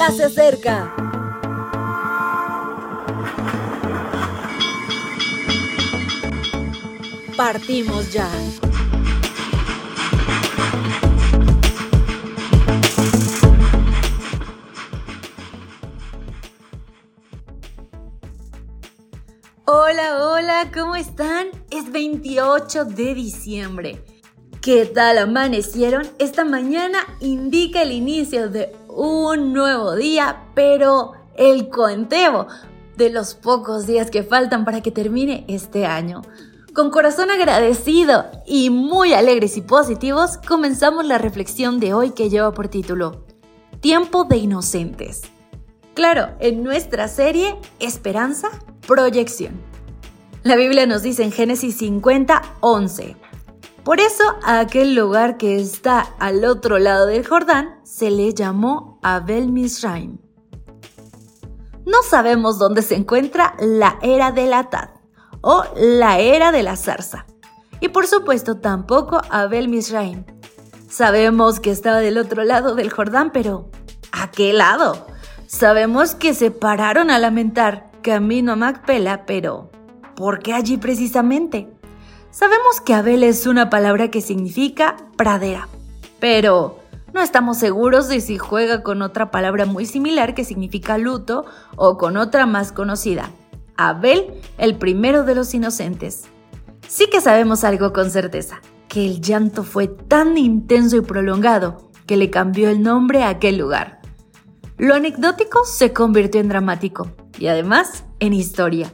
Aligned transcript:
ya 0.00 0.10
se 0.12 0.24
acerca. 0.24 0.94
Partimos 7.36 8.10
ya. 8.10 8.30
Hola, 19.66 20.18
hola, 20.18 20.70
¿cómo 20.72 20.96
están? 20.96 21.48
Es 21.70 21.92
28 21.92 22.86
de 22.86 23.14
diciembre. 23.14 24.09
¿Qué 24.62 24.84
tal 24.84 25.16
amanecieron? 25.16 26.06
Esta 26.18 26.44
mañana 26.44 26.98
indica 27.20 27.80
el 27.80 27.92
inicio 27.92 28.50
de 28.50 28.76
un 28.88 29.54
nuevo 29.54 29.96
día, 29.96 30.42
pero 30.54 31.12
el 31.34 31.70
conteo 31.70 32.46
de 32.94 33.08
los 33.08 33.34
pocos 33.34 33.86
días 33.86 34.10
que 34.10 34.22
faltan 34.22 34.66
para 34.66 34.82
que 34.82 34.90
termine 34.90 35.46
este 35.48 35.86
año. 35.86 36.20
Con 36.74 36.90
corazón 36.90 37.30
agradecido 37.30 38.26
y 38.46 38.68
muy 38.68 39.14
alegres 39.14 39.56
y 39.56 39.62
positivos, 39.62 40.36
comenzamos 40.46 41.06
la 41.06 41.16
reflexión 41.16 41.80
de 41.80 41.94
hoy 41.94 42.10
que 42.10 42.28
lleva 42.28 42.52
por 42.52 42.68
título 42.68 43.24
Tiempo 43.80 44.24
de 44.24 44.36
Inocentes. 44.36 45.22
Claro, 45.94 46.36
en 46.38 46.62
nuestra 46.62 47.08
serie 47.08 47.56
Esperanza, 47.78 48.50
Proyección. 48.86 49.58
La 50.42 50.56
Biblia 50.56 50.84
nos 50.86 51.02
dice 51.02 51.22
en 51.22 51.32
Génesis 51.32 51.78
50, 51.78 52.56
11. 52.60 53.29
Por 53.90 53.98
eso 53.98 54.22
a 54.44 54.60
aquel 54.60 54.94
lugar 54.94 55.36
que 55.36 55.58
está 55.58 55.98
al 56.20 56.44
otro 56.44 56.78
lado 56.78 57.06
del 57.06 57.26
Jordán 57.26 57.80
se 57.82 58.12
le 58.12 58.32
llamó 58.32 59.00
Abel 59.02 59.50
Misraim. 59.50 60.18
No 61.86 62.00
sabemos 62.08 62.60
dónde 62.60 62.82
se 62.82 62.94
encuentra 62.94 63.56
la 63.58 63.98
era 64.00 64.30
del 64.30 64.52
Atad 64.52 64.90
o 65.40 65.64
la 65.74 66.20
era 66.20 66.52
de 66.52 66.62
la 66.62 66.76
zarza. 66.76 67.26
Y 67.80 67.88
por 67.88 68.06
supuesto 68.06 68.58
tampoco 68.58 69.22
Abel 69.28 69.66
Misraim. 69.66 70.24
Sabemos 70.88 71.58
que 71.58 71.72
estaba 71.72 71.98
del 71.98 72.18
otro 72.18 72.44
lado 72.44 72.76
del 72.76 72.92
Jordán, 72.92 73.32
pero 73.32 73.72
¿a 74.12 74.30
qué 74.30 74.52
lado? 74.52 75.04
Sabemos 75.48 76.14
que 76.14 76.34
se 76.34 76.52
pararon 76.52 77.10
a 77.10 77.18
lamentar 77.18 77.90
camino 78.02 78.52
a 78.52 78.56
Macpela, 78.56 79.26
pero 79.26 79.72
¿por 80.14 80.38
qué 80.38 80.52
allí 80.52 80.76
precisamente? 80.76 81.79
Sabemos 82.30 82.80
que 82.80 82.94
Abel 82.94 83.24
es 83.24 83.46
una 83.46 83.70
palabra 83.70 84.08
que 84.10 84.20
significa 84.20 84.96
pradera, 85.16 85.68
pero 86.20 86.78
no 87.12 87.22
estamos 87.22 87.58
seguros 87.58 88.08
de 88.08 88.20
si 88.20 88.38
juega 88.38 88.84
con 88.84 89.02
otra 89.02 89.32
palabra 89.32 89.66
muy 89.66 89.84
similar 89.84 90.34
que 90.34 90.44
significa 90.44 90.96
luto 90.96 91.44
o 91.74 91.98
con 91.98 92.16
otra 92.16 92.46
más 92.46 92.70
conocida, 92.70 93.30
Abel, 93.76 94.32
el 94.58 94.76
primero 94.76 95.24
de 95.24 95.34
los 95.34 95.52
inocentes. 95.54 96.24
Sí 96.86 97.08
que 97.10 97.20
sabemos 97.20 97.64
algo 97.64 97.92
con 97.92 98.10
certeza, 98.10 98.60
que 98.86 99.04
el 99.06 99.20
llanto 99.20 99.64
fue 99.64 99.88
tan 99.88 100.38
intenso 100.38 100.96
y 100.96 101.00
prolongado 101.00 101.90
que 102.06 102.16
le 102.16 102.30
cambió 102.30 102.70
el 102.70 102.82
nombre 102.82 103.24
a 103.24 103.28
aquel 103.30 103.58
lugar. 103.58 104.00
Lo 104.78 104.94
anecdótico 104.94 105.64
se 105.64 105.92
convirtió 105.92 106.40
en 106.40 106.48
dramático 106.48 107.10
y 107.38 107.48
además 107.48 108.04
en 108.20 108.34
historia. 108.34 108.92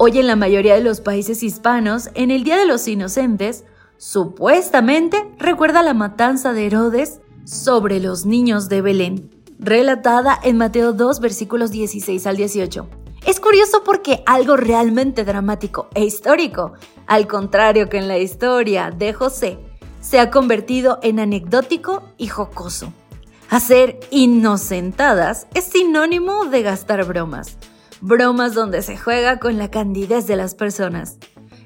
Hoy 0.00 0.16
en 0.16 0.28
la 0.28 0.36
mayoría 0.36 0.76
de 0.76 0.80
los 0.80 1.00
países 1.00 1.42
hispanos, 1.42 2.10
en 2.14 2.30
el 2.30 2.44
Día 2.44 2.56
de 2.56 2.66
los 2.66 2.86
Inocentes, 2.86 3.64
supuestamente 3.96 5.28
recuerda 5.38 5.82
la 5.82 5.92
matanza 5.92 6.52
de 6.52 6.66
Herodes 6.66 7.20
sobre 7.44 7.98
los 7.98 8.24
niños 8.24 8.68
de 8.68 8.80
Belén, 8.80 9.28
relatada 9.58 10.38
en 10.44 10.56
Mateo 10.56 10.92
2 10.92 11.18
versículos 11.18 11.72
16 11.72 12.28
al 12.28 12.36
18. 12.36 12.88
Es 13.26 13.40
curioso 13.40 13.82
porque 13.84 14.22
algo 14.24 14.56
realmente 14.56 15.24
dramático 15.24 15.88
e 15.96 16.04
histórico, 16.04 16.74
al 17.08 17.26
contrario 17.26 17.88
que 17.88 17.98
en 17.98 18.06
la 18.06 18.18
historia 18.18 18.92
de 18.96 19.12
José, 19.12 19.58
se 20.00 20.20
ha 20.20 20.30
convertido 20.30 21.00
en 21.02 21.18
anecdótico 21.18 22.04
y 22.18 22.28
jocoso. 22.28 22.92
Hacer 23.50 23.98
inocentadas 24.12 25.48
es 25.54 25.64
sinónimo 25.64 26.44
de 26.44 26.62
gastar 26.62 27.04
bromas 27.04 27.58
bromas 28.00 28.54
donde 28.54 28.82
se 28.82 28.96
juega 28.96 29.38
con 29.38 29.58
la 29.58 29.70
candidez 29.70 30.26
de 30.26 30.36
las 30.36 30.54
personas. 30.54 31.18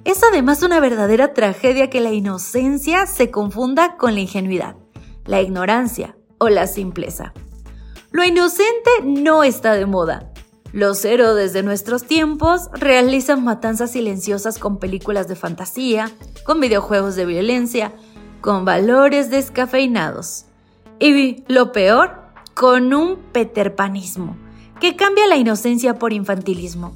Es 0.04 0.22
además 0.24 0.62
una 0.62 0.80
verdadera 0.80 1.32
tragedia 1.32 1.90
que 1.90 2.00
la 2.00 2.10
inocencia 2.10 3.06
se 3.06 3.30
confunda 3.30 3.96
con 3.96 4.14
la 4.14 4.20
ingenuidad, 4.20 4.76
la 5.24 5.40
ignorancia 5.40 6.16
o 6.38 6.48
la 6.48 6.66
simpleza. 6.66 7.32
Lo 8.10 8.24
inocente 8.24 8.90
no 9.04 9.44
está 9.44 9.74
de 9.74 9.86
moda. 9.86 10.32
Los 10.72 11.04
héroes 11.04 11.52
de 11.52 11.62
nuestros 11.62 12.04
tiempos 12.04 12.68
realizan 12.72 13.44
matanzas 13.44 13.92
silenciosas 13.92 14.58
con 14.58 14.78
películas 14.78 15.28
de 15.28 15.36
fantasía, 15.36 16.10
con 16.44 16.60
videojuegos 16.60 17.14
de 17.14 17.26
violencia, 17.26 17.92
con 18.40 18.64
valores 18.64 19.30
descafeinados. 19.30 20.46
Y 20.98 21.44
lo 21.46 21.72
peor, 21.72 22.22
con 22.54 22.92
un 22.94 23.16
peterpanismo 23.32 24.36
que 24.82 24.96
cambia 24.96 25.28
la 25.28 25.36
inocencia 25.36 25.94
por 25.94 26.12
infantilismo. 26.12 26.92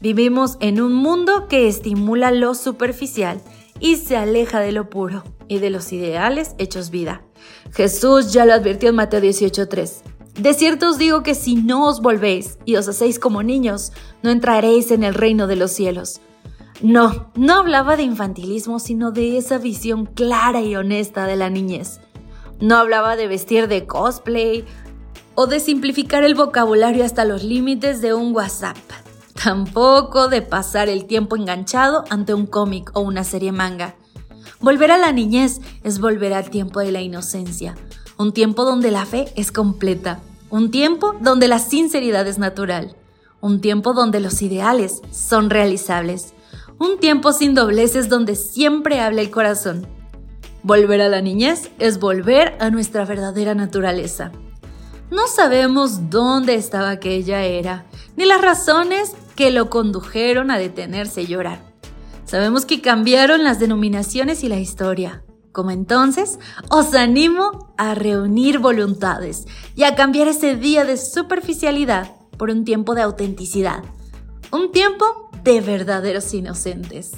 Vivimos 0.00 0.56
en 0.58 0.80
un 0.80 0.92
mundo 0.92 1.46
que 1.46 1.68
estimula 1.68 2.32
lo 2.32 2.56
superficial 2.56 3.40
y 3.78 3.94
se 3.94 4.16
aleja 4.16 4.58
de 4.58 4.72
lo 4.72 4.90
puro 4.90 5.22
y 5.46 5.58
de 5.58 5.70
los 5.70 5.92
ideales 5.92 6.56
hechos 6.58 6.90
vida. 6.90 7.22
Jesús 7.70 8.32
ya 8.32 8.44
lo 8.44 8.52
advirtió 8.52 8.88
en 8.88 8.96
Mateo 8.96 9.20
18:3. 9.20 10.02
De 10.34 10.52
cierto 10.52 10.88
os 10.88 10.98
digo 10.98 11.22
que 11.22 11.36
si 11.36 11.54
no 11.54 11.86
os 11.86 12.02
volvéis 12.02 12.58
y 12.64 12.74
os 12.74 12.88
hacéis 12.88 13.20
como 13.20 13.44
niños, 13.44 13.92
no 14.24 14.30
entraréis 14.30 14.90
en 14.90 15.04
el 15.04 15.14
reino 15.14 15.46
de 15.46 15.54
los 15.54 15.70
cielos. 15.70 16.20
No, 16.82 17.30
no 17.36 17.54
hablaba 17.54 17.96
de 17.96 18.02
infantilismo, 18.02 18.80
sino 18.80 19.12
de 19.12 19.36
esa 19.36 19.58
visión 19.58 20.06
clara 20.06 20.60
y 20.60 20.74
honesta 20.74 21.28
de 21.28 21.36
la 21.36 21.50
niñez. 21.50 22.00
No 22.62 22.76
hablaba 22.76 23.14
de 23.14 23.28
vestir 23.28 23.68
de 23.68 23.86
cosplay 23.86 24.64
o 25.34 25.46
de 25.46 25.60
simplificar 25.60 26.24
el 26.24 26.34
vocabulario 26.34 27.04
hasta 27.04 27.24
los 27.24 27.42
límites 27.42 28.00
de 28.00 28.14
un 28.14 28.34
WhatsApp. 28.34 28.76
Tampoco 29.42 30.28
de 30.28 30.42
pasar 30.42 30.88
el 30.88 31.06
tiempo 31.06 31.36
enganchado 31.36 32.04
ante 32.10 32.34
un 32.34 32.46
cómic 32.46 32.90
o 32.94 33.00
una 33.00 33.24
serie 33.24 33.52
manga. 33.52 33.94
Volver 34.60 34.92
a 34.92 34.98
la 34.98 35.12
niñez 35.12 35.60
es 35.82 35.98
volver 35.98 36.32
al 36.34 36.50
tiempo 36.50 36.80
de 36.80 36.92
la 36.92 37.00
inocencia, 37.00 37.74
un 38.18 38.32
tiempo 38.32 38.64
donde 38.64 38.90
la 38.90 39.06
fe 39.06 39.32
es 39.34 39.50
completa, 39.50 40.20
un 40.50 40.70
tiempo 40.70 41.16
donde 41.20 41.48
la 41.48 41.58
sinceridad 41.58 42.26
es 42.28 42.38
natural, 42.38 42.94
un 43.40 43.60
tiempo 43.60 43.94
donde 43.94 44.20
los 44.20 44.40
ideales 44.42 45.00
son 45.10 45.50
realizables, 45.50 46.34
un 46.78 46.98
tiempo 46.98 47.32
sin 47.32 47.54
dobleces 47.54 48.08
donde 48.08 48.36
siempre 48.36 49.00
habla 49.00 49.22
el 49.22 49.30
corazón. 49.30 49.86
Volver 50.62 51.00
a 51.00 51.08
la 51.08 51.22
niñez 51.22 51.70
es 51.80 51.98
volver 51.98 52.56
a 52.60 52.70
nuestra 52.70 53.04
verdadera 53.04 53.54
naturaleza, 53.56 54.30
no 55.12 55.28
sabemos 55.28 56.08
dónde 56.08 56.54
estaba 56.54 56.88
aquella 56.88 57.44
era, 57.44 57.84
ni 58.16 58.24
las 58.24 58.40
razones 58.40 59.12
que 59.36 59.50
lo 59.50 59.68
condujeron 59.68 60.50
a 60.50 60.56
detenerse 60.58 61.22
y 61.22 61.26
llorar. 61.26 61.60
Sabemos 62.24 62.64
que 62.64 62.80
cambiaron 62.80 63.44
las 63.44 63.60
denominaciones 63.60 64.42
y 64.42 64.48
la 64.48 64.58
historia. 64.58 65.22
Como 65.52 65.70
entonces, 65.70 66.38
os 66.70 66.94
animo 66.94 67.74
a 67.76 67.94
reunir 67.94 68.58
voluntades 68.58 69.46
y 69.76 69.82
a 69.82 69.94
cambiar 69.94 70.28
ese 70.28 70.56
día 70.56 70.86
de 70.86 70.96
superficialidad 70.96 72.10
por 72.38 72.48
un 72.48 72.64
tiempo 72.64 72.94
de 72.94 73.02
autenticidad, 73.02 73.84
un 74.50 74.72
tiempo 74.72 75.30
de 75.44 75.60
verdaderos 75.60 76.32
inocentes. 76.32 77.12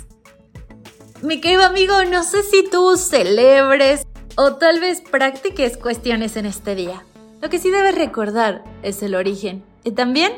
Mi 1.22 1.40
querido 1.40 1.62
amigo, 1.62 1.94
no 2.10 2.24
sé 2.24 2.42
si 2.42 2.68
tú 2.68 2.96
celebres 2.96 4.04
o 4.34 4.56
tal 4.56 4.80
vez 4.80 5.00
practiques 5.00 5.76
cuestiones 5.76 6.36
en 6.36 6.46
este 6.46 6.74
día. 6.74 7.04
Lo 7.44 7.50
que 7.50 7.58
sí 7.58 7.68
debes 7.68 7.94
recordar 7.94 8.64
es 8.82 9.02
el 9.02 9.14
origen 9.14 9.62
y 9.84 9.90
también 9.90 10.32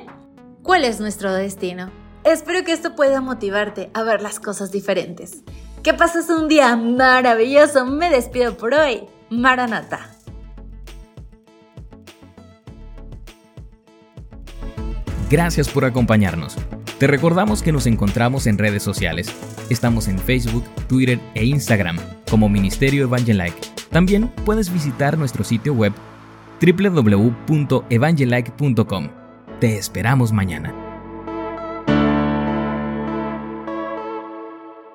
cuál 0.64 0.82
es 0.82 0.98
nuestro 0.98 1.32
destino. 1.32 1.92
Espero 2.24 2.64
que 2.64 2.72
esto 2.72 2.96
pueda 2.96 3.20
motivarte 3.20 3.90
a 3.94 4.02
ver 4.02 4.20
las 4.20 4.40
cosas 4.40 4.72
diferentes. 4.72 5.44
Que 5.84 5.94
pases 5.94 6.28
un 6.30 6.48
día 6.48 6.74
maravilloso. 6.74 7.86
Me 7.86 8.10
despido 8.10 8.56
por 8.56 8.74
hoy. 8.74 9.04
Maranata. 9.30 10.16
Gracias 15.30 15.68
por 15.68 15.84
acompañarnos. 15.84 16.56
Te 16.98 17.06
recordamos 17.06 17.62
que 17.62 17.70
nos 17.70 17.86
encontramos 17.86 18.48
en 18.48 18.58
redes 18.58 18.82
sociales. 18.82 19.28
Estamos 19.70 20.08
en 20.08 20.18
Facebook, 20.18 20.64
Twitter 20.88 21.20
e 21.36 21.44
Instagram 21.44 22.00
como 22.28 22.48
Ministerio 22.48 23.04
Evangelike. 23.04 23.60
También 23.90 24.26
puedes 24.44 24.72
visitar 24.72 25.16
nuestro 25.16 25.44
sitio 25.44 25.72
web 25.72 25.92
www.evangelike.com. 26.60 29.08
Te 29.60 29.78
esperamos 29.78 30.32
mañana. 30.32 30.85